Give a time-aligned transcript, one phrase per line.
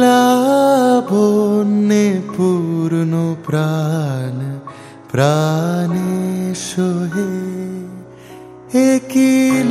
[0.00, 3.14] লাবণ্যে পূর্ণ
[3.46, 4.36] প্রাণ
[5.12, 6.12] প্রাণে
[6.54, 7.32] সোহে
[8.90, 9.62] একই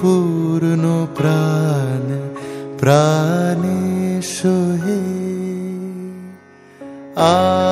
[0.00, 0.84] পূর্ণ
[1.16, 2.06] প্রাণ
[2.78, 3.80] প্রাণে
[4.32, 5.00] সোহে
[7.18, 7.65] আনন্দ